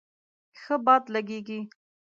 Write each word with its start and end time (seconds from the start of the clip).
ښه 0.61 0.75
باد 0.85 1.03
لږیږی 1.13 1.59